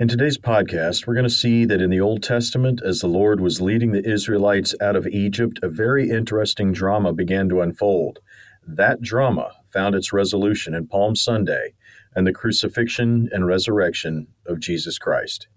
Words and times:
In 0.00 0.08
today's 0.08 0.38
podcast, 0.38 1.06
we're 1.06 1.12
going 1.12 1.24
to 1.24 1.28
see 1.28 1.66
that 1.66 1.82
in 1.82 1.90
the 1.90 2.00
Old 2.00 2.22
Testament, 2.22 2.80
as 2.82 3.00
the 3.00 3.06
Lord 3.06 3.38
was 3.38 3.60
leading 3.60 3.92
the 3.92 4.10
Israelites 4.10 4.74
out 4.80 4.96
of 4.96 5.06
Egypt, 5.06 5.60
a 5.62 5.68
very 5.68 6.08
interesting 6.08 6.72
drama 6.72 7.12
began 7.12 7.50
to 7.50 7.60
unfold. 7.60 8.20
That 8.66 9.02
drama 9.02 9.52
found 9.70 9.94
its 9.94 10.10
resolution 10.10 10.72
in 10.72 10.86
Palm 10.86 11.14
Sunday 11.14 11.74
and 12.16 12.26
the 12.26 12.32
crucifixion 12.32 13.28
and 13.30 13.46
resurrection 13.46 14.28
of 14.46 14.58
Jesus 14.58 14.96
Christ. 14.96 15.48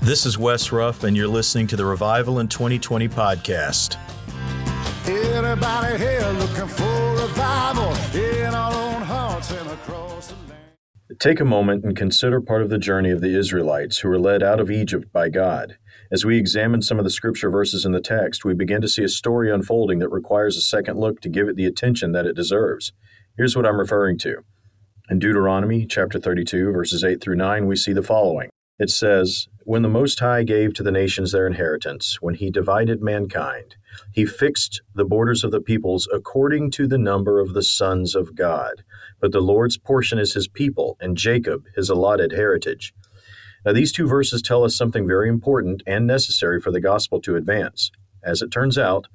This 0.00 0.24
is 0.24 0.38
Wes 0.38 0.70
Ruff, 0.70 1.02
and 1.02 1.16
you're 1.16 1.26
listening 1.26 1.66
to 1.66 1.76
the 1.76 1.86
Revival 1.86 2.38
in 2.38 2.46
2020 2.46 3.08
podcast. 3.08 3.96
Everybody 5.08 5.98
here 5.98 6.36
looking 6.38 6.68
for 6.68 7.16
revival 7.20 7.92
in 8.16 8.54
our 8.54 8.72
own 8.72 9.02
hearts 9.02 9.50
and 9.50 9.68
across 9.70 10.28
the 10.28 10.34
land. 10.48 10.67
Take 11.16 11.40
a 11.40 11.44
moment 11.44 11.84
and 11.84 11.96
consider 11.96 12.38
part 12.38 12.60
of 12.60 12.68
the 12.68 12.76
journey 12.76 13.10
of 13.10 13.22
the 13.22 13.34
Israelites 13.34 13.96
who 13.96 14.10
were 14.10 14.18
led 14.18 14.42
out 14.42 14.60
of 14.60 14.70
Egypt 14.70 15.10
by 15.10 15.30
God. 15.30 15.78
As 16.12 16.26
we 16.26 16.36
examine 16.36 16.82
some 16.82 16.98
of 16.98 17.04
the 17.04 17.10
scripture 17.10 17.50
verses 17.50 17.86
in 17.86 17.92
the 17.92 18.00
text, 18.00 18.44
we 18.44 18.52
begin 18.52 18.82
to 18.82 18.88
see 18.88 19.02
a 19.02 19.08
story 19.08 19.50
unfolding 19.50 20.00
that 20.00 20.10
requires 20.10 20.58
a 20.58 20.60
second 20.60 20.98
look 20.98 21.22
to 21.22 21.30
give 21.30 21.48
it 21.48 21.56
the 21.56 21.64
attention 21.64 22.12
that 22.12 22.26
it 22.26 22.36
deserves. 22.36 22.92
Here's 23.38 23.56
what 23.56 23.64
I'm 23.64 23.78
referring 23.78 24.18
to. 24.18 24.42
In 25.08 25.18
Deuteronomy 25.18 25.86
chapter 25.86 26.20
32, 26.20 26.72
verses 26.72 27.02
8 27.02 27.22
through 27.22 27.36
9, 27.36 27.66
we 27.66 27.76
see 27.76 27.94
the 27.94 28.02
following. 28.02 28.50
It 28.78 28.90
says, 28.90 29.48
When 29.68 29.82
the 29.82 29.88
Most 29.90 30.18
High 30.20 30.44
gave 30.44 30.72
to 30.74 30.82
the 30.82 30.90
nations 30.90 31.30
their 31.30 31.46
inheritance, 31.46 32.22
when 32.22 32.36
he 32.36 32.50
divided 32.50 33.02
mankind, 33.02 33.76
he 34.12 34.24
fixed 34.24 34.80
the 34.94 35.04
borders 35.04 35.44
of 35.44 35.50
the 35.50 35.60
peoples 35.60 36.08
according 36.10 36.70
to 36.70 36.86
the 36.86 36.96
number 36.96 37.38
of 37.38 37.52
the 37.52 37.62
sons 37.62 38.14
of 38.14 38.34
God. 38.34 38.82
But 39.20 39.32
the 39.32 39.42
Lord's 39.42 39.76
portion 39.76 40.18
is 40.18 40.32
his 40.32 40.48
people, 40.48 40.96
and 41.02 41.18
Jacob 41.18 41.66
his 41.76 41.90
allotted 41.90 42.32
heritage. 42.32 42.94
Now, 43.66 43.74
these 43.74 43.92
two 43.92 44.06
verses 44.06 44.40
tell 44.40 44.64
us 44.64 44.74
something 44.74 45.06
very 45.06 45.28
important 45.28 45.82
and 45.86 46.06
necessary 46.06 46.62
for 46.62 46.70
the 46.70 46.80
gospel 46.80 47.20
to 47.20 47.36
advance. 47.36 47.90
As 48.24 48.40
it 48.40 48.50
turns 48.50 48.78
out, 48.78 49.06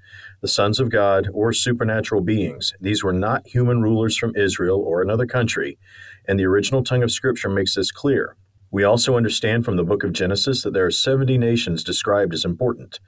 the 0.41 0.47
sons 0.47 0.79
of 0.79 0.91
God 0.91 1.29
or 1.33 1.51
supernatural 1.51 2.21
beings, 2.21 2.75
these 2.79 3.03
were 3.03 3.11
not 3.11 3.47
human 3.47 3.81
rulers 3.81 4.15
from 4.15 4.35
Israel 4.35 4.79
or 4.85 5.01
another 5.01 5.25
country, 5.25 5.79
and 6.27 6.39
the 6.39 6.45
original 6.45 6.83
tongue 6.83 7.01
of 7.01 7.09
Scripture 7.09 7.49
makes 7.49 7.73
this 7.73 7.91
clear. 7.91 8.37
We 8.73 8.83
also 8.83 9.15
understand 9.15 9.65
from 9.65 9.75
the 9.75 9.83
book 9.83 10.03
of 10.03 10.13
Genesis 10.13 10.63
that 10.63 10.73
there 10.73 10.87
are 10.87 10.91
70 10.91 11.37
nations 11.37 11.83
described 11.83 12.33
as 12.33 12.43
important. 12.43 12.99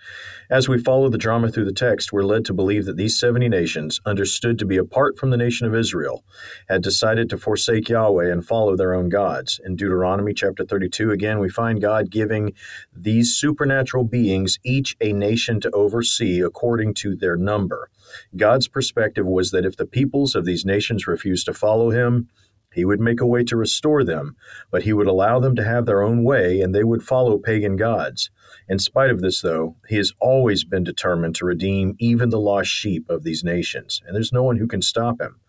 As 0.47 0.69
we 0.69 0.77
follow 0.77 1.09
the 1.09 1.17
drama 1.17 1.49
through 1.49 1.65
the 1.65 1.73
text, 1.73 2.13
we're 2.13 2.21
led 2.21 2.45
to 2.45 2.53
believe 2.53 2.85
that 2.85 2.97
these 2.97 3.19
70 3.19 3.49
nations, 3.49 3.99
understood 4.05 4.59
to 4.59 4.65
be 4.67 4.77
apart 4.77 5.17
from 5.17 5.31
the 5.31 5.37
nation 5.37 5.65
of 5.65 5.73
Israel, 5.73 6.23
had 6.69 6.83
decided 6.83 7.31
to 7.31 7.39
forsake 7.39 7.89
Yahweh 7.89 8.31
and 8.31 8.45
follow 8.45 8.75
their 8.77 8.93
own 8.93 9.09
gods. 9.09 9.59
In 9.65 9.75
Deuteronomy 9.75 10.35
chapter 10.35 10.63
32, 10.63 11.09
again, 11.09 11.39
we 11.39 11.49
find 11.49 11.81
God 11.81 12.11
giving 12.11 12.53
these 12.95 13.35
supernatural 13.35 14.03
beings 14.03 14.59
each 14.63 14.95
a 15.01 15.13
nation 15.13 15.59
to 15.61 15.71
oversee 15.71 16.41
according 16.41 16.93
to 16.93 17.15
their 17.15 17.37
number. 17.37 17.89
God's 18.35 18.67
perspective 18.67 19.25
was 19.25 19.49
that 19.49 19.65
if 19.65 19.77
the 19.77 19.87
peoples 19.87 20.35
of 20.35 20.45
these 20.45 20.63
nations 20.63 21.07
refused 21.07 21.47
to 21.47 21.55
follow 21.55 21.89
him, 21.89 22.29
he 22.75 22.85
would 22.85 22.99
make 22.99 23.21
a 23.21 23.25
way 23.25 23.43
to 23.45 23.57
restore 23.57 24.03
them, 24.03 24.35
but 24.69 24.83
he 24.83 24.93
would 24.93 25.07
allow 25.07 25.39
them 25.39 25.55
to 25.55 25.63
have 25.63 25.85
their 25.85 26.03
own 26.03 26.23
way 26.23 26.61
and 26.61 26.75
they 26.75 26.83
would 26.83 27.01
follow 27.01 27.37
pagan 27.37 27.77
gods. 27.77 28.29
In 28.67 28.79
spite 28.79 29.09
of 29.09 29.21
this, 29.21 29.41
though, 29.41 29.75
he 29.87 29.95
has 29.95 30.13
always 30.19 30.63
been 30.63 30.83
determined 30.83 31.35
to 31.35 31.45
redeem 31.45 31.95
even 31.99 32.29
the 32.29 32.39
lost 32.39 32.69
sheep 32.69 33.09
of 33.09 33.23
these 33.23 33.43
nations, 33.43 34.01
and 34.05 34.15
there's 34.15 34.33
no 34.33 34.43
one 34.43 34.57
who 34.57 34.67
can 34.67 34.81
stop 34.81 35.21
him. 35.21 35.39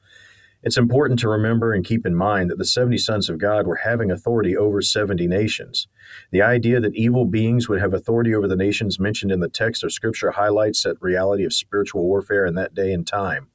It's 0.63 0.77
important 0.77 1.21
to 1.21 1.29
remember 1.29 1.73
and 1.73 1.85
keep 1.85 2.05
in 2.05 2.15
mind 2.15 2.51
that 2.51 2.59
the 2.59 2.65
70 2.65 2.99
sons 2.99 3.29
of 3.29 3.39
God 3.39 3.67
were 3.67 3.77
having 3.77 4.11
authority 4.11 4.57
over 4.57 4.83
70 4.83 5.27
nations. 5.29 5.87
The 6.33 6.43
idea 6.43 6.81
that 6.81 6.97
evil 6.97 7.25
beings 7.25 7.69
would 7.69 7.81
have 7.81 7.95
authority 7.95 8.35
over 8.35 8.49
the 8.49 8.57
nations 8.57 8.99
mentioned 8.99 9.31
in 9.31 9.41
the 9.41 9.49
text 9.49 9.85
of 9.85 9.93
Scripture 9.93 10.33
highlights 10.33 10.83
that 10.83 11.01
reality 11.01 11.45
of 11.45 11.53
spiritual 11.53 12.03
warfare 12.03 12.45
in 12.47 12.55
that 12.57 12.75
day 12.75 12.93
and 12.93 13.07
time. 13.07 13.49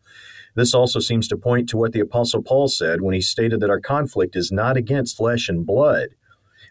This 0.55 0.73
also 0.73 0.99
seems 0.99 1.27
to 1.29 1.37
point 1.37 1.69
to 1.69 1.77
what 1.77 1.93
the 1.93 1.99
Apostle 1.99 2.43
Paul 2.43 2.67
said 2.67 3.01
when 3.01 3.13
he 3.13 3.21
stated 3.21 3.59
that 3.59 3.69
our 3.69 3.79
conflict 3.79 4.35
is 4.35 4.51
not 4.51 4.77
against 4.77 5.17
flesh 5.17 5.47
and 5.47 5.65
blood, 5.65 6.09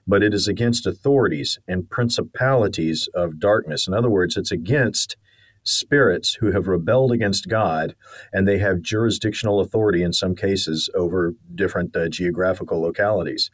but 0.07 0.23
it 0.23 0.35
is 0.35 0.49
against 0.49 0.87
authorities 0.87 1.59
and 1.67 1.89
principalities 1.89 3.09
of 3.15 3.39
darkness. 3.39 3.89
In 3.89 3.95
other 3.95 4.11
words, 4.11 4.37
it's 4.37 4.53
against 4.53 5.17
spirits 5.63 6.35
who 6.41 6.53
have 6.53 6.69
rebelled 6.69 7.13
against 7.13 7.49
God, 7.49 7.95
and 8.33 8.47
they 8.47 8.59
have 8.59 8.81
jurisdictional 8.81 9.61
authority 9.61 10.03
in 10.03 10.13
some 10.13 10.35
cases 10.35 10.89
over 10.95 11.35
different 11.55 11.95
uh, 11.95 12.09
geographical 12.09 12.81
localities. 12.81 13.51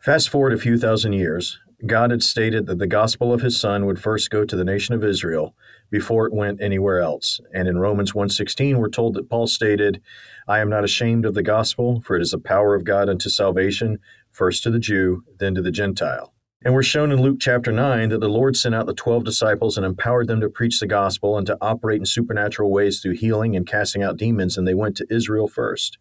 Fast 0.00 0.28
forward 0.28 0.52
a 0.52 0.58
few 0.58 0.78
thousand 0.78 1.12
years, 1.14 1.58
God 1.84 2.10
had 2.10 2.22
stated 2.22 2.66
that 2.66 2.78
the 2.78 2.86
gospel 2.86 3.32
of 3.32 3.42
his 3.42 3.58
son 3.58 3.86
would 3.86 4.00
first 4.00 4.30
go 4.30 4.44
to 4.44 4.56
the 4.56 4.64
nation 4.64 4.94
of 4.94 5.04
Israel 5.04 5.54
before 5.90 6.26
it 6.26 6.34
went 6.34 6.60
anywhere 6.60 7.00
else. 7.00 7.40
And 7.52 7.68
in 7.68 7.78
Romans 7.78 8.14
1:16 8.14 8.78
we're 8.78 8.88
told 8.88 9.14
that 9.14 9.28
Paul 9.28 9.46
stated, 9.46 10.00
"I 10.48 10.60
am 10.60 10.68
not 10.68 10.84
ashamed 10.84 11.24
of 11.24 11.34
the 11.34 11.42
gospel, 11.42 12.00
for 12.00 12.16
it 12.16 12.22
is 12.22 12.32
the 12.32 12.38
power 12.38 12.74
of 12.74 12.84
God 12.84 13.08
unto 13.08 13.28
salvation, 13.28 13.98
first 14.30 14.62
to 14.62 14.70
the 14.70 14.78
Jew, 14.78 15.22
then 15.38 15.54
to 15.54 15.62
the 15.62 15.70
Gentile." 15.70 16.32
And 16.64 16.74
we're 16.74 16.82
shown 16.82 17.12
in 17.12 17.22
Luke 17.22 17.36
chapter 17.38 17.70
9 17.70 18.08
that 18.08 18.20
the 18.20 18.28
Lord 18.28 18.56
sent 18.56 18.74
out 18.74 18.86
the 18.86 18.94
12 18.94 19.22
disciples 19.22 19.76
and 19.76 19.86
empowered 19.86 20.26
them 20.26 20.40
to 20.40 20.48
preach 20.48 20.80
the 20.80 20.86
gospel 20.88 21.38
and 21.38 21.46
to 21.46 21.56
operate 21.60 22.00
in 22.00 22.06
supernatural 22.06 22.72
ways 22.72 22.98
through 23.00 23.12
healing 23.12 23.54
and 23.54 23.66
casting 23.66 24.02
out 24.02 24.16
demons, 24.16 24.58
and 24.58 24.66
they 24.66 24.74
went 24.74 24.96
to 24.96 25.06
Israel 25.08 25.46
first. 25.46 25.98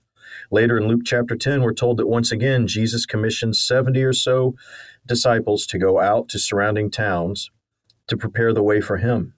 Later 0.49 0.75
in 0.75 0.87
Luke 0.87 1.03
chapter 1.05 1.35
10, 1.35 1.61
we're 1.61 1.73
told 1.73 1.97
that 1.97 2.07
once 2.07 2.31
again 2.31 2.65
Jesus 2.65 3.05
commissioned 3.05 3.55
70 3.55 4.03
or 4.03 4.11
so 4.11 4.55
disciples 5.05 5.67
to 5.67 5.77
go 5.77 5.99
out 5.99 6.29
to 6.29 6.39
surrounding 6.39 6.89
towns 6.89 7.51
to 8.07 8.17
prepare 8.17 8.51
the 8.51 8.63
way 8.63 8.81
for 8.81 8.97
him. 8.97 9.34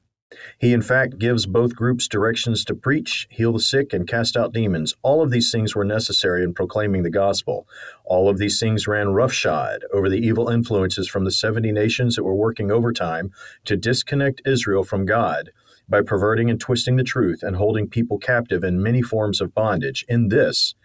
He, 0.58 0.74
in 0.74 0.82
fact, 0.82 1.20
gives 1.20 1.46
both 1.46 1.76
groups 1.76 2.08
directions 2.08 2.66
to 2.66 2.76
preach, 2.76 3.28
heal 3.30 3.54
the 3.54 3.60
sick, 3.60 3.94
and 3.94 4.08
cast 4.08 4.36
out 4.36 4.54
demons. 4.54 4.94
All 5.02 5.22
of 5.22 5.32
these 5.32 5.52
things 5.52 5.76
were 5.76 5.86
necessary 5.86 6.44
in 6.44 6.54
proclaiming 6.54 7.04
the 7.04 7.10
gospel. 7.10 7.68
All 8.04 8.28
of 8.28 8.38
these 8.38 8.60
things 8.60 8.88
ran 8.88 9.14
roughshod 9.14 9.86
over 9.94 10.10
the 10.10 10.20
evil 10.20 10.50
influences 10.50 11.08
from 11.08 11.24
the 11.24 11.32
70 11.32 11.72
nations 11.72 12.16
that 12.16 12.24
were 12.24 12.36
working 12.36 12.72
overtime 12.72 13.32
to 13.66 13.78
disconnect 13.78 14.42
Israel 14.46 14.84
from 14.84 15.06
God 15.06 15.52
by 15.88 16.02
perverting 16.02 16.50
and 16.50 16.59
twisting 16.59 16.98
the 16.98 17.04
truth 17.04 17.42
and 17.42 17.56
holding 17.56 17.88
people 17.88 18.18
captive 18.18 18.64
in 18.64 18.84
many 18.84 19.02
forms 19.02 19.40
of 19.40 19.54
bondage. 19.54 20.04
In 20.09 20.28
this, 20.28 20.76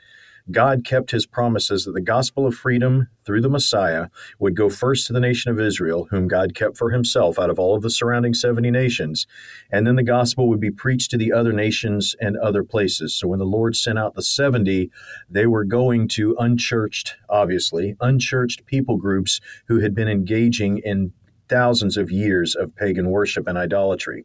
God 0.50 0.84
kept 0.84 1.12
his 1.12 1.24
promises 1.24 1.84
that 1.84 1.92
the 1.92 2.00
gospel 2.00 2.46
of 2.46 2.54
freedom 2.54 3.08
through 3.24 3.42
the 3.42 3.48
Messiah 3.48 4.08
would 4.40 4.56
go 4.56 4.68
first 4.68 5.06
to 5.06 5.12
the 5.12 5.20
nation 5.20 5.52
of 5.52 5.60
Israel, 5.60 6.08
whom 6.10 6.26
God 6.26 6.54
kept 6.54 6.76
for 6.76 6.90
himself 6.90 7.38
out 7.38 7.48
of 7.48 7.60
all 7.60 7.76
of 7.76 7.82
the 7.82 7.90
surrounding 7.90 8.34
70 8.34 8.70
nations, 8.70 9.26
and 9.70 9.86
then 9.86 9.94
the 9.94 10.02
gospel 10.02 10.48
would 10.48 10.58
be 10.58 10.70
preached 10.70 11.12
to 11.12 11.16
the 11.16 11.32
other 11.32 11.52
nations 11.52 12.16
and 12.20 12.36
other 12.38 12.64
places. 12.64 13.14
So 13.14 13.28
when 13.28 13.38
the 13.38 13.44
Lord 13.44 13.76
sent 13.76 13.98
out 13.98 14.14
the 14.14 14.22
70, 14.22 14.90
they 15.30 15.46
were 15.46 15.64
going 15.64 16.08
to 16.08 16.36
unchurched, 16.38 17.14
obviously, 17.28 17.94
unchurched 18.00 18.66
people 18.66 18.96
groups 18.96 19.40
who 19.68 19.78
had 19.78 19.94
been 19.94 20.08
engaging 20.08 20.78
in 20.78 21.12
thousands 21.48 21.96
of 21.96 22.10
years 22.10 22.56
of 22.56 22.74
pagan 22.74 23.10
worship 23.10 23.46
and 23.46 23.56
idolatry. 23.56 24.24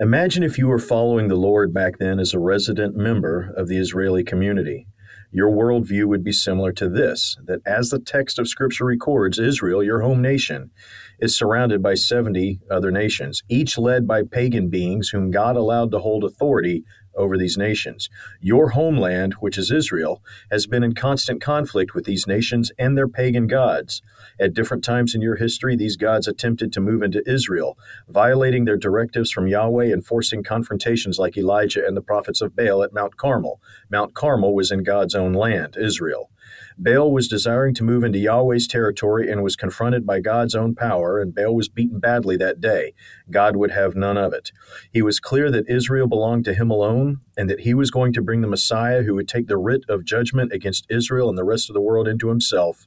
Imagine 0.00 0.42
if 0.42 0.56
you 0.56 0.68
were 0.68 0.78
following 0.78 1.28
the 1.28 1.34
Lord 1.34 1.74
back 1.74 1.98
then 1.98 2.18
as 2.18 2.32
a 2.32 2.38
resident 2.38 2.96
member 2.96 3.52
of 3.56 3.68
the 3.68 3.76
Israeli 3.76 4.24
community 4.24 4.86
your 5.30 5.50
worldview 5.50 6.06
would 6.06 6.24
be 6.24 6.32
similar 6.32 6.72
to 6.72 6.88
this 6.88 7.36
that 7.44 7.60
as 7.66 7.90
the 7.90 7.98
text 7.98 8.38
of 8.38 8.48
Scripture 8.48 8.84
records, 8.84 9.38
Israel, 9.38 9.82
your 9.82 10.00
home 10.00 10.22
nation, 10.22 10.70
is 11.18 11.36
surrounded 11.36 11.82
by 11.82 11.94
70 11.94 12.60
other 12.70 12.90
nations, 12.90 13.42
each 13.48 13.76
led 13.76 14.06
by 14.06 14.22
pagan 14.22 14.68
beings 14.68 15.10
whom 15.10 15.30
God 15.30 15.56
allowed 15.56 15.90
to 15.90 15.98
hold 15.98 16.24
authority 16.24 16.84
over 17.18 17.36
these 17.36 17.58
nations. 17.58 18.08
Your 18.40 18.70
homeland, 18.70 19.34
which 19.40 19.58
is 19.58 19.70
Israel, 19.70 20.22
has 20.50 20.66
been 20.66 20.84
in 20.84 20.94
constant 20.94 21.42
conflict 21.42 21.94
with 21.94 22.04
these 22.04 22.26
nations 22.26 22.70
and 22.78 22.96
their 22.96 23.08
pagan 23.08 23.48
gods. 23.48 24.00
At 24.40 24.54
different 24.54 24.84
times 24.84 25.14
in 25.14 25.20
your 25.20 25.36
history, 25.36 25.76
these 25.76 25.96
gods 25.96 26.28
attempted 26.28 26.72
to 26.72 26.80
move 26.80 27.02
into 27.02 27.28
Israel, 27.28 27.76
violating 28.08 28.64
their 28.64 28.76
directives 28.76 29.32
from 29.32 29.48
Yahweh 29.48 29.92
and 29.92 30.06
forcing 30.06 30.44
confrontations 30.44 31.18
like 31.18 31.36
Elijah 31.36 31.84
and 31.84 31.96
the 31.96 32.02
prophets 32.02 32.40
of 32.40 32.54
Baal 32.54 32.84
at 32.84 32.94
Mount 32.94 33.16
Carmel. 33.16 33.60
Mount 33.90 34.14
Carmel 34.14 34.54
was 34.54 34.70
in 34.70 34.84
God's 34.84 35.14
own 35.18 35.34
land, 35.34 35.76
Israel. 35.78 36.30
Baal 36.78 37.12
was 37.12 37.28
desiring 37.28 37.74
to 37.74 37.84
move 37.84 38.04
into 38.04 38.20
Yahweh's 38.20 38.68
territory 38.68 39.30
and 39.30 39.42
was 39.42 39.56
confronted 39.56 40.06
by 40.06 40.20
God's 40.20 40.54
own 40.54 40.76
power, 40.76 41.20
and 41.20 41.34
Baal 41.34 41.54
was 41.54 41.68
beaten 41.68 41.98
badly 41.98 42.36
that 42.36 42.60
day. 42.60 42.94
God 43.30 43.56
would 43.56 43.72
have 43.72 43.96
none 43.96 44.16
of 44.16 44.32
it. 44.32 44.52
He 44.92 45.02
was 45.02 45.18
clear 45.18 45.50
that 45.50 45.68
Israel 45.68 46.06
belonged 46.06 46.44
to 46.44 46.54
him 46.54 46.70
alone, 46.70 47.20
and 47.36 47.50
that 47.50 47.60
he 47.60 47.74
was 47.74 47.90
going 47.90 48.12
to 48.12 48.22
bring 48.22 48.42
the 48.42 48.48
Messiah 48.48 49.02
who 49.02 49.16
would 49.16 49.28
take 49.28 49.48
the 49.48 49.58
writ 49.58 49.82
of 49.88 50.04
judgment 50.04 50.52
against 50.52 50.86
Israel 50.88 51.28
and 51.28 51.36
the 51.36 51.44
rest 51.44 51.68
of 51.68 51.74
the 51.74 51.80
world 51.80 52.06
into 52.06 52.28
himself 52.28 52.86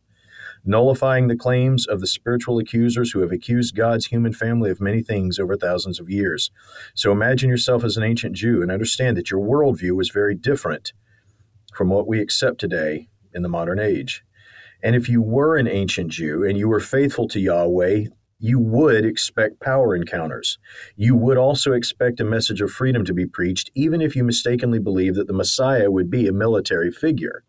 nullifying 0.63 1.27
the 1.27 1.36
claims 1.36 1.88
of 1.88 2.00
the 2.00 2.07
spiritual 2.07 2.60
accusers 2.60 3.12
who 3.12 3.22
have 3.22 3.31
accused 3.31 3.75
God's 3.75 4.06
human 4.07 4.34
family 4.34 4.69
of 4.69 4.80
many 4.80 5.01
things 5.01 5.39
over 5.39 5.57
thousands 5.57 6.00
of 6.00 6.10
years. 6.10 6.51
So 6.94 7.12
imagine 7.12 7.50
yourself 7.50 7.84
as 7.84 7.98
an 7.98 8.04
ancient 8.04 8.36
Jew 8.36 8.62
and 8.62 8.72
understand 8.72 9.18
that 9.18 9.31
your 9.31 9.42
worldview 9.42 9.94
was 9.94 10.10
very 10.10 10.36
different 10.36 10.94
from 11.74 11.90
what 11.90 12.08
we 12.08 12.20
accept 12.20 12.60
today 12.60 13.10
in 13.34 13.42
the 13.42 13.50
modern 13.50 13.80
age. 13.80 14.24
And 14.84 14.96
if 14.96 15.08
you 15.08 15.22
were 15.22 15.58
an 15.58 15.68
ancient 15.68 16.10
Jew 16.12 16.44
and 16.44 16.58
you 16.58 16.68
were 16.68 16.80
faithful 16.80 17.28
to 17.30 17.40
Yahweh, 17.40 18.06
you 18.40 18.58
would 18.58 19.06
expect 19.06 19.60
power 19.60 19.96
encounters. 19.96 20.58
You 20.96 21.16
would 21.16 21.38
also 21.38 21.74
expect 21.74 22.20
a 22.20 22.26
message 22.26 22.60
of 22.60 22.72
freedom 22.72 23.06
to 23.06 23.14
be 23.14 23.28
preached, 23.28 23.70
even 23.76 24.02
if 24.02 24.16
you 24.16 24.24
mistakenly 24.24 24.80
believed 24.80 25.16
that 25.18 25.28
the 25.28 25.34
Messiah 25.34 25.92
would 25.92 26.10
be 26.10 26.28
a 26.28 26.34
military 26.34 26.92
figure. 26.92 27.44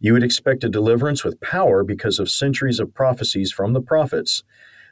You 0.00 0.14
would 0.14 0.24
expect 0.24 0.64
a 0.64 0.70
deliverance 0.70 1.22
with 1.24 1.40
power 1.42 1.84
because 1.84 2.18
of 2.18 2.30
centuries 2.30 2.80
of 2.80 2.94
prophecies 2.94 3.52
from 3.52 3.74
the 3.74 3.82
prophets 3.82 4.42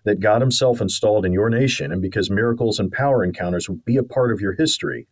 that 0.04 0.20
God 0.20 0.42
Himself 0.42 0.80
installed 0.80 1.24
in 1.24 1.32
your 1.32 1.48
nation, 1.48 1.92
and 1.92 2.02
because 2.02 2.30
miracles 2.30 2.78
and 2.78 2.92
power 2.92 3.24
encounters 3.24 3.68
would 3.68 3.84
be 3.84 3.96
a 3.96 4.02
part 4.02 4.30
of 4.30 4.40
your 4.40 4.52
history. 4.52 5.08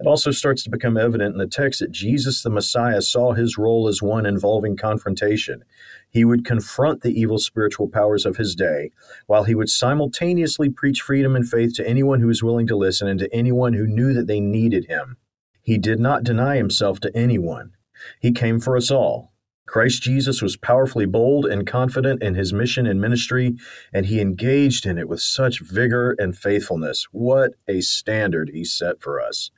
It 0.00 0.06
also 0.06 0.30
starts 0.30 0.62
to 0.62 0.70
become 0.70 0.96
evident 0.96 1.32
in 1.32 1.38
the 1.38 1.48
text 1.48 1.80
that 1.80 1.90
Jesus 1.90 2.42
the 2.42 2.50
Messiah 2.50 3.02
saw 3.02 3.32
his 3.32 3.58
role 3.58 3.88
as 3.88 4.00
one 4.00 4.26
involving 4.26 4.76
confrontation. 4.76 5.64
He 6.08 6.24
would 6.24 6.44
confront 6.44 7.02
the 7.02 7.20
evil 7.20 7.38
spiritual 7.38 7.88
powers 7.88 8.24
of 8.24 8.36
his 8.36 8.54
day, 8.54 8.92
while 9.26 9.42
he 9.42 9.56
would 9.56 9.68
simultaneously 9.68 10.68
preach 10.70 11.02
freedom 11.02 11.34
and 11.34 11.48
faith 11.48 11.74
to 11.74 11.88
anyone 11.88 12.20
who 12.20 12.28
was 12.28 12.44
willing 12.44 12.68
to 12.68 12.76
listen 12.76 13.08
and 13.08 13.18
to 13.18 13.34
anyone 13.34 13.72
who 13.72 13.88
knew 13.88 14.12
that 14.12 14.28
they 14.28 14.40
needed 14.40 14.84
him. 14.84 15.16
He 15.62 15.78
did 15.78 15.98
not 15.98 16.22
deny 16.22 16.56
himself 16.56 17.00
to 17.00 17.16
anyone. 17.16 17.72
He 18.20 18.30
came 18.30 18.60
for 18.60 18.76
us 18.76 18.92
all. 18.92 19.32
Christ 19.66 20.00
Jesus 20.00 20.40
was 20.40 20.56
powerfully 20.56 21.06
bold 21.06 21.44
and 21.44 21.66
confident 21.66 22.22
in 22.22 22.36
his 22.36 22.54
mission 22.54 22.86
and 22.86 23.00
ministry, 23.00 23.56
and 23.92 24.06
he 24.06 24.20
engaged 24.20 24.86
in 24.86 24.96
it 24.96 25.08
with 25.08 25.20
such 25.20 25.60
vigor 25.60 26.14
and 26.18 26.38
faithfulness. 26.38 27.06
What 27.10 27.52
a 27.66 27.80
standard 27.80 28.50
he 28.54 28.64
set 28.64 29.02
for 29.02 29.20
us. 29.20 29.50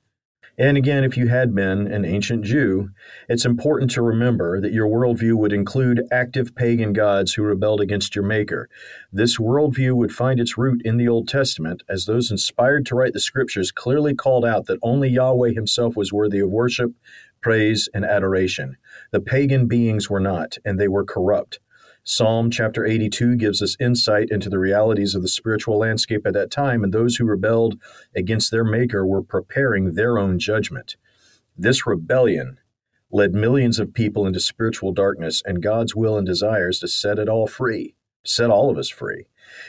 And 0.61 0.77
again, 0.77 1.05
if 1.05 1.17
you 1.17 1.29
had 1.29 1.55
been 1.55 1.91
an 1.91 2.05
ancient 2.05 2.45
Jew, 2.45 2.91
it's 3.31 3.47
important 3.47 3.91
to 3.93 4.03
remember 4.03 4.61
that 4.61 4.75
your 4.75 4.89
worldview 4.89 5.33
would 5.37 5.55
include 5.55 6.07
active 6.13 6.55
pagan 6.55 6.93
gods 6.93 7.33
who 7.33 7.43
rebelled 7.43 7.81
against 7.81 8.15
your 8.15 8.27
Maker. 8.27 8.69
This 9.11 9.39
worldview 9.39 9.95
would 9.95 10.13
find 10.13 10.39
its 10.39 10.59
root 10.59 10.83
in 10.85 10.99
the 10.99 11.09
Old 11.09 11.29
Testament, 11.29 11.83
as 11.89 12.05
those 12.05 12.31
inspired 12.31 12.85
to 12.87 12.95
write 12.95 13.15
the 13.15 13.21
scriptures 13.21 13.73
clearly 13.73 14.15
called 14.15 14.45
out 14.45 14.67
that 14.67 14.79
only 14.83 15.09
Yahweh 15.09 15.53
himself 15.55 15.97
was 15.97 16.13
worthy 16.13 16.41
of 16.41 16.51
worship, 16.51 16.93
praise, 17.41 17.89
and 17.95 18.05
adoration. 18.05 18.77
The 19.13 19.21
pagan 19.21 19.67
beings 19.67 20.11
were 20.11 20.21
not, 20.21 20.59
and 20.63 20.79
they 20.79 20.89
were 20.89 21.05
corrupt. 21.07 21.59
Psalm 22.03 22.51
chapter 22.51 22.87
82 22.87 23.37
gives 23.37 23.61
us 23.61 23.77
insight 23.79 24.31
into 24.31 24.49
the 24.49 24.59
realities 24.59 25.15
of 25.15 25.21
the 25.21 25.29
spiritual 25.29 25.79
landscape 25.79 26.27
at 26.27 26.33
that 26.33 26.51
time, 26.51 26.83
and 26.83 26.93
those 26.93 27.17
who 27.17 27.27
rebelled 27.27 27.79
against 28.17 28.51
their 28.51 28.65
Maker 28.65 29.07
were 29.07 29.23
preparing 29.23 29.93
their 29.93 30.19
own 30.19 30.39
judgment. 30.39 30.97
This 31.57 31.87
rebellion 31.87 32.59
led 33.13 33.35
millions 33.35 33.79
of 33.79 33.93
people 33.93 34.27
into 34.27 34.41
spiritual 34.41 34.93
darkness, 34.93 35.43
and 35.45 35.63
God's 35.63 35.95
will 35.95 36.17
and 36.17 36.27
desires 36.27 36.79
to 36.79 36.89
set 36.89 37.19
it 37.19 37.29
all 37.29 37.47
free, 37.47 37.95
set 38.25 38.49
all 38.51 38.71
of 38.71 38.79
us 38.79 38.89
free. 38.89 39.27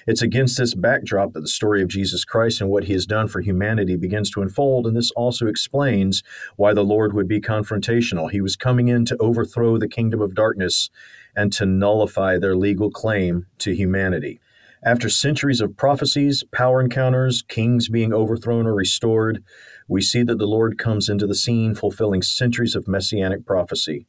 It's 0.08 0.22
against 0.22 0.58
this 0.58 0.74
backdrop 0.74 1.34
that 1.34 1.42
the 1.42 1.48
story 1.48 1.82
of 1.82 1.90
Jesus 1.90 2.24
Christ 2.24 2.62
and 2.62 2.70
what 2.70 2.86
he 2.86 2.94
has 2.94 3.06
done 3.06 3.28
for 3.28 3.42
humanity 3.42 3.98
begins 3.98 4.30
to 4.32 4.42
unfold, 4.42 4.88
and 4.88 4.96
this 4.96 5.12
also 5.12 5.48
explains 5.48 6.24
why 6.56 6.74
the 6.74 6.84
Lord 6.84 7.14
would 7.14 7.28
be 7.28 7.42
confrontational. 7.42 8.32
He 8.32 8.42
was 8.42 8.56
coming 8.56 8.88
in 8.88 9.04
to 9.06 9.18
overthrow 9.20 9.78
the 9.78 9.90
kingdom 9.90 10.22
of 10.22 10.36
darkness 10.36 10.90
and 11.36 11.52
to 11.54 11.66
nullify 11.66 12.38
their 12.38 12.56
legal 12.56 12.92
claim 12.92 13.46
to 13.60 13.76
humanity. 13.76 14.40
After 14.84 15.10
centuries 15.10 15.62
of 15.62 15.78
prophecies, 15.78 16.44
power 16.52 16.82
encounters, 16.82 17.44
kings 17.48 17.88
being 17.88 18.14
overthrown 18.14 18.66
or 18.66 18.74
restored, 18.74 19.44
we 19.88 20.02
see 20.02 20.24
that 20.24 20.40
the 20.40 20.48
Lord 20.48 20.80
comes 20.80 21.08
into 21.08 21.28
the 21.28 21.36
scene 21.36 21.76
fulfilling 21.76 22.24
centuries 22.24 22.76
of 22.76 22.88
messianic 22.88 23.46
prophecy. 23.46 24.08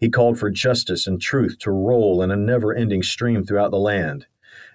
He 0.00 0.08
called 0.08 0.38
for 0.38 0.50
justice 0.50 1.06
and 1.06 1.20
truth 1.20 1.58
to 1.60 1.70
roll 1.70 2.22
in 2.22 2.30
a 2.30 2.36
never 2.36 2.74
ending 2.74 3.02
stream 3.02 3.44
throughout 3.44 3.72
the 3.72 3.78
land. 3.78 4.26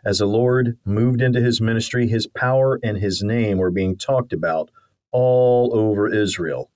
As 0.05 0.19
the 0.19 0.27
Lord 0.27 0.77
moved 0.85 1.21
into 1.21 1.41
his 1.41 1.59
ministry, 1.59 2.07
his 2.07 2.27
power 2.27 2.79
and 2.83 2.97
his 2.97 3.23
name 3.23 3.57
were 3.57 3.71
being 3.71 3.97
talked 3.97 4.33
about 4.33 4.69
all 5.11 5.71
over 5.73 6.07
Israel. 6.07 6.69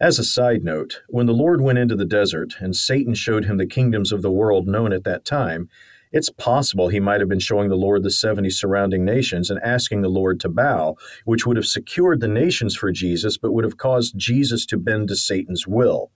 As 0.00 0.18
a 0.18 0.24
side 0.24 0.64
note, 0.64 1.02
when 1.08 1.26
the 1.26 1.34
Lord 1.34 1.60
went 1.60 1.76
into 1.76 1.94
the 1.94 2.06
desert 2.06 2.54
and 2.58 2.74
Satan 2.74 3.12
showed 3.12 3.44
him 3.44 3.58
the 3.58 3.66
kingdoms 3.66 4.12
of 4.12 4.22
the 4.22 4.30
world 4.30 4.66
known 4.66 4.94
at 4.94 5.04
that 5.04 5.26
time, 5.26 5.68
it's 6.10 6.30
possible 6.30 6.88
he 6.88 7.00
might 7.00 7.20
have 7.20 7.28
been 7.28 7.38
showing 7.38 7.68
the 7.68 7.76
Lord 7.76 8.02
the 8.02 8.10
70 8.10 8.48
surrounding 8.48 9.04
nations 9.04 9.50
and 9.50 9.60
asking 9.62 10.00
the 10.00 10.08
Lord 10.08 10.40
to 10.40 10.48
bow, 10.48 10.96
which 11.26 11.46
would 11.46 11.58
have 11.58 11.66
secured 11.66 12.20
the 12.20 12.28
nations 12.28 12.74
for 12.74 12.90
Jesus, 12.90 13.36
but 13.36 13.52
would 13.52 13.62
have 13.62 13.76
caused 13.76 14.16
Jesus 14.16 14.64
to 14.66 14.78
bend 14.78 15.08
to 15.08 15.16
Satan's 15.16 15.66
will. 15.66 16.10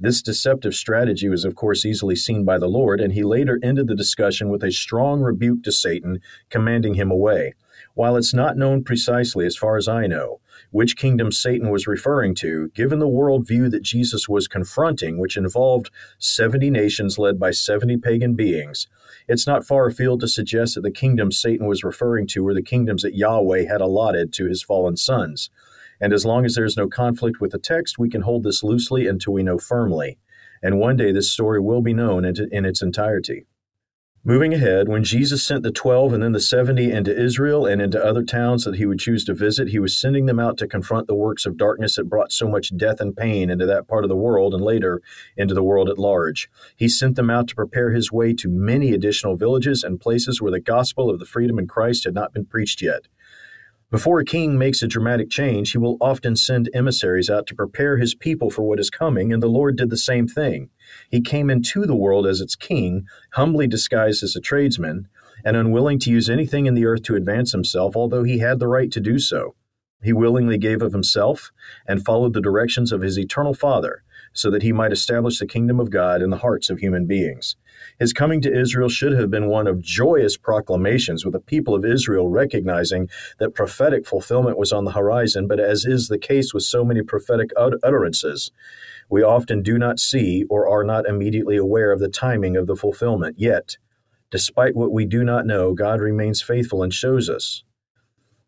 This 0.00 0.22
deceptive 0.22 0.74
strategy 0.74 1.28
was, 1.28 1.44
of 1.44 1.54
course, 1.54 1.84
easily 1.84 2.16
seen 2.16 2.42
by 2.42 2.56
the 2.56 2.68
Lord, 2.68 3.02
and 3.02 3.12
he 3.12 3.22
later 3.22 3.60
ended 3.62 3.86
the 3.86 3.94
discussion 3.94 4.48
with 4.48 4.64
a 4.64 4.72
strong 4.72 5.20
rebuke 5.20 5.62
to 5.64 5.72
Satan, 5.72 6.22
commanding 6.48 6.94
him 6.94 7.10
away. 7.10 7.52
While 7.94 8.16
it's 8.16 8.34
not 8.34 8.56
known 8.56 8.84
precisely, 8.84 9.46
as 9.46 9.56
far 9.56 9.76
as 9.76 9.88
I 9.88 10.06
know, 10.06 10.40
which 10.70 10.96
kingdom 10.96 11.32
Satan 11.32 11.70
was 11.70 11.86
referring 11.86 12.34
to, 12.36 12.70
given 12.74 12.98
the 12.98 13.08
worldview 13.08 13.70
that 13.70 13.82
Jesus 13.82 14.28
was 14.28 14.48
confronting, 14.48 15.18
which 15.18 15.36
involved 15.36 15.90
70 16.18 16.70
nations 16.70 17.18
led 17.18 17.38
by 17.38 17.50
70 17.50 17.96
pagan 17.98 18.34
beings, 18.34 18.86
it's 19.28 19.46
not 19.46 19.66
far 19.66 19.86
afield 19.86 20.20
to 20.20 20.28
suggest 20.28 20.74
that 20.74 20.82
the 20.82 20.90
kingdoms 20.90 21.40
Satan 21.40 21.66
was 21.66 21.84
referring 21.84 22.26
to 22.28 22.42
were 22.42 22.54
the 22.54 22.62
kingdoms 22.62 23.02
that 23.02 23.16
Yahweh 23.16 23.66
had 23.66 23.80
allotted 23.80 24.32
to 24.34 24.46
his 24.46 24.62
fallen 24.62 24.96
sons. 24.96 25.50
And 26.00 26.12
as 26.12 26.26
long 26.26 26.44
as 26.44 26.54
there's 26.54 26.76
no 26.76 26.88
conflict 26.88 27.40
with 27.40 27.52
the 27.52 27.58
text, 27.58 27.98
we 27.98 28.10
can 28.10 28.22
hold 28.22 28.44
this 28.44 28.62
loosely 28.62 29.06
until 29.06 29.32
we 29.32 29.42
know 29.42 29.58
firmly. 29.58 30.18
And 30.62 30.78
one 30.78 30.96
day 30.96 31.12
this 31.12 31.32
story 31.32 31.60
will 31.60 31.82
be 31.82 31.94
known 31.94 32.24
in 32.24 32.64
its 32.64 32.82
entirety. 32.82 33.46
Moving 34.28 34.52
ahead, 34.52 34.88
when 34.88 35.04
Jesus 35.04 35.44
sent 35.44 35.62
the 35.62 35.70
12 35.70 36.12
and 36.12 36.20
then 36.20 36.32
the 36.32 36.40
70 36.40 36.90
into 36.90 37.16
Israel 37.16 37.64
and 37.64 37.80
into 37.80 38.04
other 38.04 38.24
towns 38.24 38.64
that 38.64 38.74
he 38.74 38.84
would 38.84 38.98
choose 38.98 39.24
to 39.26 39.34
visit, 39.34 39.68
he 39.68 39.78
was 39.78 39.96
sending 39.96 40.26
them 40.26 40.40
out 40.40 40.58
to 40.58 40.66
confront 40.66 41.06
the 41.06 41.14
works 41.14 41.46
of 41.46 41.56
darkness 41.56 41.94
that 41.94 42.08
brought 42.08 42.32
so 42.32 42.48
much 42.48 42.76
death 42.76 43.00
and 43.00 43.16
pain 43.16 43.50
into 43.50 43.66
that 43.66 43.86
part 43.86 44.02
of 44.02 44.08
the 44.08 44.16
world 44.16 44.52
and 44.52 44.64
later 44.64 45.00
into 45.36 45.54
the 45.54 45.62
world 45.62 45.88
at 45.88 45.96
large. 45.96 46.50
He 46.74 46.88
sent 46.88 47.14
them 47.14 47.30
out 47.30 47.46
to 47.46 47.54
prepare 47.54 47.92
his 47.92 48.10
way 48.10 48.32
to 48.32 48.48
many 48.48 48.92
additional 48.92 49.36
villages 49.36 49.84
and 49.84 50.00
places 50.00 50.42
where 50.42 50.50
the 50.50 50.58
gospel 50.58 51.08
of 51.08 51.20
the 51.20 51.24
freedom 51.24 51.56
in 51.56 51.68
Christ 51.68 52.02
had 52.02 52.14
not 52.14 52.32
been 52.32 52.46
preached 52.46 52.82
yet. 52.82 53.02
Before 53.92 54.18
a 54.18 54.24
king 54.24 54.58
makes 54.58 54.82
a 54.82 54.88
dramatic 54.88 55.30
change, 55.30 55.70
he 55.70 55.78
will 55.78 55.98
often 56.00 56.34
send 56.34 56.68
emissaries 56.74 57.30
out 57.30 57.46
to 57.46 57.54
prepare 57.54 57.98
his 57.98 58.16
people 58.16 58.50
for 58.50 58.62
what 58.62 58.80
is 58.80 58.90
coming, 58.90 59.32
and 59.32 59.40
the 59.40 59.46
Lord 59.46 59.76
did 59.76 59.90
the 59.90 59.96
same 59.96 60.26
thing. 60.26 60.70
He 61.10 61.20
came 61.20 61.50
into 61.50 61.86
the 61.86 61.96
world 61.96 62.26
as 62.26 62.40
its 62.40 62.54
king, 62.54 63.06
humbly 63.32 63.66
disguised 63.66 64.22
as 64.22 64.36
a 64.36 64.40
tradesman, 64.40 65.08
and 65.44 65.56
unwilling 65.56 65.98
to 66.00 66.10
use 66.10 66.28
anything 66.28 66.66
in 66.66 66.74
the 66.74 66.86
earth 66.86 67.02
to 67.04 67.14
advance 67.14 67.52
himself, 67.52 67.96
although 67.96 68.24
he 68.24 68.38
had 68.38 68.58
the 68.58 68.68
right 68.68 68.90
to 68.92 69.00
do 69.00 69.18
so. 69.18 69.54
He 70.02 70.12
willingly 70.12 70.58
gave 70.58 70.82
of 70.82 70.92
himself 70.92 71.52
and 71.86 72.04
followed 72.04 72.34
the 72.34 72.40
directions 72.40 72.92
of 72.92 73.00
his 73.00 73.18
eternal 73.18 73.54
Father, 73.54 74.02
so 74.38 74.50
that 74.50 74.62
he 74.62 74.72
might 74.72 74.92
establish 74.92 75.38
the 75.38 75.46
kingdom 75.46 75.80
of 75.80 75.90
God 75.90 76.22
in 76.22 76.30
the 76.30 76.36
hearts 76.36 76.70
of 76.70 76.78
human 76.78 77.06
beings. 77.06 77.56
His 77.98 78.12
coming 78.12 78.40
to 78.42 78.60
Israel 78.60 78.88
should 78.88 79.12
have 79.12 79.30
been 79.30 79.48
one 79.48 79.66
of 79.66 79.80
joyous 79.80 80.36
proclamations, 80.36 81.24
with 81.24 81.32
the 81.32 81.40
people 81.40 81.74
of 81.74 81.84
Israel 81.84 82.28
recognizing 82.28 83.08
that 83.38 83.54
prophetic 83.54 84.06
fulfillment 84.06 84.58
was 84.58 84.72
on 84.72 84.84
the 84.84 84.92
horizon, 84.92 85.46
but 85.46 85.60
as 85.60 85.84
is 85.84 86.08
the 86.08 86.18
case 86.18 86.52
with 86.52 86.62
so 86.62 86.84
many 86.84 87.02
prophetic 87.02 87.50
utterances, 87.56 88.50
we 89.08 89.22
often 89.22 89.62
do 89.62 89.78
not 89.78 89.98
see 89.98 90.44
or 90.50 90.68
are 90.68 90.84
not 90.84 91.06
immediately 91.06 91.56
aware 91.56 91.92
of 91.92 92.00
the 92.00 92.08
timing 92.08 92.56
of 92.56 92.66
the 92.66 92.76
fulfillment. 92.76 93.36
Yet, 93.38 93.76
despite 94.30 94.74
what 94.74 94.92
we 94.92 95.04
do 95.04 95.22
not 95.22 95.46
know, 95.46 95.72
God 95.74 96.00
remains 96.00 96.42
faithful 96.42 96.82
and 96.82 96.92
shows 96.92 97.30
us. 97.30 97.62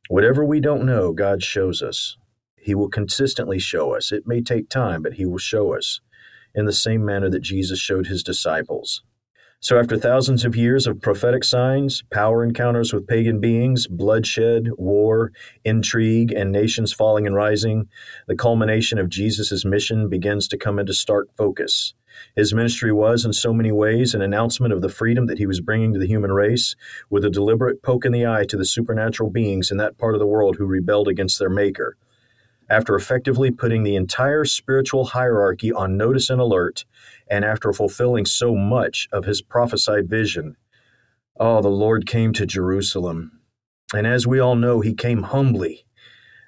Whatever 0.09 0.45
we 0.45 0.61
don't 0.61 0.85
know, 0.87 1.13
God 1.13 1.43
shows 1.43 1.83
us. 1.83 2.17
He 2.61 2.75
will 2.75 2.89
consistently 2.89 3.59
show 3.59 3.95
us. 3.95 4.13
It 4.13 4.27
may 4.27 4.41
take 4.41 4.69
time, 4.69 5.03
but 5.03 5.15
He 5.15 5.27
will 5.27 5.39
show 5.39 5.75
us 5.75 6.01
in 6.55 6.65
the 6.65 6.73
same 6.73 7.05
manner 7.05 7.31
that 7.31 7.41
Jesus 7.41 7.79
showed 7.79 8.07
His 8.07 8.23
disciples. 8.23 9.03
So, 9.61 9.77
after 9.77 9.97
thousands 9.97 10.45
of 10.45 10.55
years 10.55 10.87
of 10.87 11.01
prophetic 11.01 11.43
signs, 11.43 12.05
power 12.13 12.45
encounters 12.45 12.93
with 12.93 13.09
pagan 13.09 13.41
beings, 13.41 13.89
bloodshed, 13.89 14.69
war, 14.79 15.33
intrigue, 15.65 16.31
and 16.31 16.53
nations 16.53 16.93
falling 16.93 17.27
and 17.27 17.35
rising, 17.35 17.89
the 18.29 18.37
culmination 18.37 18.99
of 18.99 19.09
Jesus' 19.09 19.65
mission 19.65 20.09
begins 20.09 20.47
to 20.49 20.57
come 20.57 20.79
into 20.79 20.95
stark 20.95 21.27
focus. 21.37 21.93
His 22.37 22.55
ministry 22.55 22.93
was, 22.93 23.25
in 23.25 23.33
so 23.33 23.53
many 23.53 23.73
ways, 23.73 24.15
an 24.15 24.23
announcement 24.23 24.73
of 24.73 24.81
the 24.81 24.89
freedom 24.89 25.27
that 25.27 25.39
he 25.39 25.47
was 25.47 25.61
bringing 25.61 25.93
to 25.93 25.99
the 25.99 26.07
human 26.07 26.31
race, 26.31 26.77
with 27.11 27.25
a 27.25 27.31
deliberate 27.31 27.83
poke 27.83 28.05
in 28.05 28.13
the 28.13 28.29
eye 28.29 28.45
to 28.45 28.57
the 28.57 28.65
supernatural 28.65 29.29
beings 29.29 29.73
in 29.73 29.77
that 29.79 29.99
part 29.99 30.15
of 30.15 30.21
the 30.21 30.27
world 30.27 30.55
who 30.57 30.67
rebelled 30.67 31.09
against 31.09 31.41
their 31.41 31.51
Maker 31.51 31.97
after 32.71 32.95
effectively 32.95 33.51
putting 33.51 33.83
the 33.83 33.97
entire 33.97 34.45
spiritual 34.45 35.05
hierarchy 35.05 35.73
on 35.73 35.97
notice 35.97 36.31
and 36.31 36.41
alert, 36.41 36.85
and 37.31 37.45
after 37.45 37.73
fulfilling 37.73 38.27
so 38.27 38.55
much 38.55 39.09
of 39.13 39.25
his 39.25 39.43
prophesied 39.43 40.09
vision, 40.09 40.57
oh, 41.39 41.61
the 41.61 41.69
Lord 41.69 42.07
came 42.07 42.33
to 42.35 42.47
Jerusalem. 42.47 43.41
And 43.95 44.07
as 44.07 44.27
we 44.27 44.39
all 44.39 44.57
know, 44.57 44.81
he 44.81 44.95
came 44.95 45.23
humbly, 45.23 45.87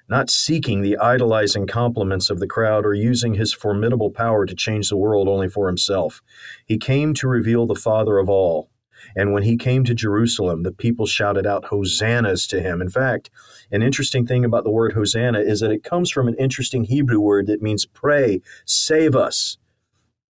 not 0.09 0.29
seeking 0.29 0.81
the 0.81 0.97
idolizing 0.97 1.67
compliments 1.67 2.29
of 2.29 2.39
the 2.39 2.47
crowd 2.47 2.85
or 2.85 2.93
using 2.93 3.35
his 3.35 3.53
formidable 3.53 4.11
power 4.11 4.45
to 4.45 4.55
change 4.55 4.89
the 4.89 4.97
world 4.97 5.27
only 5.27 5.47
for 5.47 5.67
himself. 5.67 6.21
He 6.65 6.77
came 6.77 7.13
to 7.15 7.27
reveal 7.27 7.65
the 7.67 7.75
Father 7.75 8.17
of 8.17 8.29
all. 8.29 8.70
And 9.15 9.33
when 9.33 9.43
he 9.43 9.57
came 9.57 9.83
to 9.83 9.93
Jerusalem, 9.93 10.63
the 10.63 10.71
people 10.71 11.05
shouted 11.05 11.45
out 11.45 11.65
hosannas 11.65 12.47
to 12.47 12.61
him. 12.61 12.81
In 12.81 12.89
fact, 12.89 13.29
an 13.71 13.81
interesting 13.81 14.25
thing 14.25 14.45
about 14.45 14.63
the 14.63 14.71
word 14.71 14.93
hosanna 14.93 15.39
is 15.39 15.59
that 15.59 15.71
it 15.71 15.83
comes 15.83 16.09
from 16.09 16.27
an 16.27 16.35
interesting 16.35 16.83
Hebrew 16.83 17.19
word 17.19 17.47
that 17.47 17.61
means 17.61 17.85
pray, 17.85 18.41
save 18.65 19.15
us. 19.15 19.57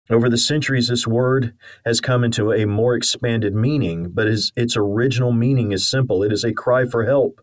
Over 0.09 0.29
the 0.29 0.37
centuries, 0.37 0.89
this 0.89 1.07
word 1.07 1.53
has 1.85 2.01
come 2.01 2.23
into 2.23 2.51
a 2.51 2.65
more 2.65 2.95
expanded 2.95 3.55
meaning, 3.55 4.09
but 4.09 4.27
its 4.27 4.75
original 4.75 5.31
meaning 5.31 5.71
is 5.71 5.89
simple 5.89 6.23
it 6.23 6.33
is 6.33 6.43
a 6.43 6.53
cry 6.53 6.85
for 6.85 7.05
help 7.05 7.39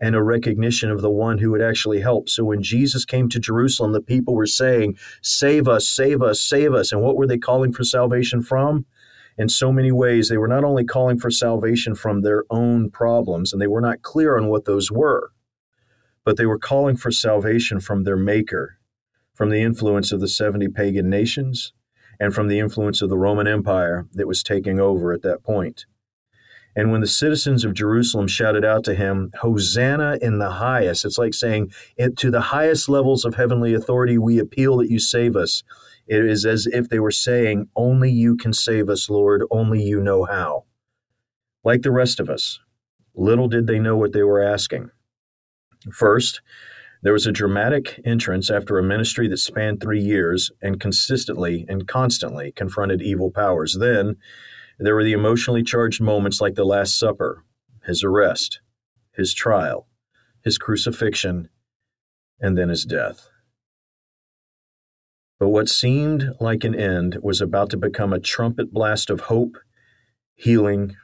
and 0.00 0.14
a 0.14 0.22
recognition 0.22 0.90
of 0.90 1.00
the 1.00 1.10
one 1.10 1.38
who 1.38 1.50
would 1.50 1.62
actually 1.62 2.00
help. 2.00 2.28
So 2.28 2.44
when 2.44 2.62
Jesus 2.62 3.04
came 3.04 3.28
to 3.30 3.38
Jerusalem, 3.38 3.92
the 3.92 4.02
people 4.02 4.34
were 4.34 4.46
saying, 4.46 4.98
Save 5.22 5.66
us, 5.66 5.88
save 5.88 6.20
us, 6.20 6.42
save 6.42 6.74
us. 6.74 6.92
And 6.92 7.00
what 7.00 7.16
were 7.16 7.26
they 7.26 7.38
calling 7.38 7.72
for 7.72 7.84
salvation 7.84 8.42
from? 8.42 8.84
In 9.36 9.48
so 9.48 9.72
many 9.72 9.90
ways, 9.90 10.28
they 10.28 10.36
were 10.36 10.48
not 10.48 10.64
only 10.64 10.84
calling 10.84 11.18
for 11.18 11.30
salvation 11.30 11.94
from 11.94 12.20
their 12.20 12.44
own 12.50 12.90
problems, 12.90 13.52
and 13.52 13.60
they 13.60 13.66
were 13.66 13.80
not 13.80 14.02
clear 14.02 14.36
on 14.36 14.48
what 14.48 14.64
those 14.64 14.92
were, 14.92 15.32
but 16.24 16.36
they 16.36 16.46
were 16.46 16.58
calling 16.58 16.96
for 16.96 17.10
salvation 17.10 17.80
from 17.80 18.04
their 18.04 18.16
Maker, 18.16 18.78
from 19.34 19.50
the 19.50 19.60
influence 19.60 20.12
of 20.12 20.20
the 20.20 20.28
70 20.28 20.68
pagan 20.68 21.10
nations, 21.10 21.72
and 22.20 22.32
from 22.32 22.46
the 22.46 22.60
influence 22.60 23.02
of 23.02 23.10
the 23.10 23.18
Roman 23.18 23.48
Empire 23.48 24.06
that 24.12 24.28
was 24.28 24.42
taking 24.42 24.78
over 24.78 25.12
at 25.12 25.22
that 25.22 25.42
point. 25.42 25.86
And 26.76 26.90
when 26.90 27.00
the 27.00 27.06
citizens 27.06 27.64
of 27.64 27.74
Jerusalem 27.74 28.26
shouted 28.26 28.64
out 28.64 28.84
to 28.84 28.94
him, 28.94 29.30
Hosanna 29.40 30.18
in 30.20 30.38
the 30.38 30.50
highest, 30.50 31.04
it's 31.04 31.18
like 31.18 31.34
saying, 31.34 31.72
To 32.16 32.30
the 32.30 32.40
highest 32.40 32.88
levels 32.88 33.24
of 33.24 33.34
heavenly 33.34 33.74
authority, 33.74 34.18
we 34.18 34.38
appeal 34.38 34.78
that 34.78 34.90
you 34.90 34.98
save 34.98 35.36
us. 35.36 35.62
It 36.06 36.24
is 36.24 36.44
as 36.44 36.66
if 36.66 36.88
they 36.88 36.98
were 36.98 37.10
saying, 37.10 37.68
Only 37.76 38.10
you 38.10 38.36
can 38.36 38.52
save 38.52 38.88
us, 38.88 39.08
Lord, 39.08 39.44
only 39.50 39.82
you 39.82 40.00
know 40.00 40.24
how. 40.24 40.64
Like 41.62 41.82
the 41.82 41.92
rest 41.92 42.20
of 42.20 42.28
us, 42.28 42.60
little 43.14 43.48
did 43.48 43.66
they 43.66 43.78
know 43.78 43.96
what 43.96 44.12
they 44.12 44.22
were 44.22 44.42
asking. 44.42 44.90
First, 45.92 46.40
there 47.02 47.12
was 47.12 47.26
a 47.26 47.32
dramatic 47.32 48.00
entrance 48.04 48.50
after 48.50 48.78
a 48.78 48.82
ministry 48.82 49.28
that 49.28 49.36
spanned 49.36 49.80
three 49.80 50.00
years 50.00 50.50
and 50.62 50.80
consistently 50.80 51.66
and 51.68 51.86
constantly 51.86 52.50
confronted 52.52 53.02
evil 53.02 53.30
powers. 53.30 53.76
Then, 53.78 54.16
there 54.78 54.94
were 54.94 55.04
the 55.04 55.12
emotionally 55.12 55.62
charged 55.62 56.00
moments 56.00 56.40
like 56.40 56.54
the 56.54 56.64
Last 56.64 56.98
Supper, 56.98 57.44
his 57.84 58.02
arrest, 58.02 58.60
his 59.12 59.32
trial, 59.32 59.88
his 60.42 60.58
crucifixion, 60.58 61.48
and 62.40 62.58
then 62.58 62.68
his 62.68 62.84
death. 62.84 63.28
But 65.38 65.48
what 65.48 65.68
seemed 65.68 66.30
like 66.40 66.64
an 66.64 66.74
end 66.74 67.18
was 67.22 67.40
about 67.40 67.70
to 67.70 67.76
become 67.76 68.12
a 68.12 68.20
trumpet 68.20 68.72
blast 68.72 69.10
of 69.10 69.20
hope, 69.20 69.56
healing, 70.34 70.96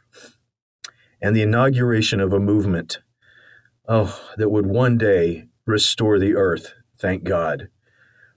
and 1.20 1.36
the 1.36 1.42
inauguration 1.42 2.20
of 2.20 2.32
a 2.32 2.40
movement, 2.40 3.00
oh, 3.88 4.18
that 4.36 4.50
would 4.50 4.66
one 4.66 4.96
day 4.96 5.44
restore 5.66 6.18
the 6.18 6.34
earth, 6.34 6.72
thank 6.98 7.24
God. 7.24 7.68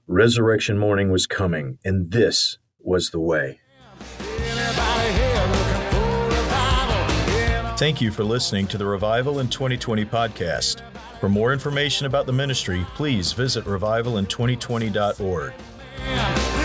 Resurrection 0.08 0.78
morning 0.78 1.10
was 1.12 1.26
coming, 1.26 1.78
and 1.86 2.12
this 2.12 2.58
was 2.80 3.12
the 3.12 3.20
way. 3.20 3.60
Thank 7.84 8.00
you 8.00 8.12
for 8.12 8.24
listening 8.24 8.66
to 8.68 8.78
the 8.78 8.86
Revival 8.86 9.40
in 9.40 9.50
2020 9.50 10.06
podcast. 10.06 10.82
For 11.20 11.28
more 11.28 11.52
information 11.52 12.06
about 12.06 12.26
the 12.26 12.32
ministry, 12.32 12.86
please 12.96 13.34
visit 13.34 13.66
revivalin2020.org. 13.66 16.63